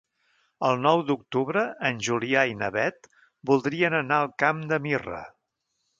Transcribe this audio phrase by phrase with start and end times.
[0.69, 3.11] El nou d'octubre en Julià i na Beth
[3.51, 5.25] voldrien anar al Camp de Mirra.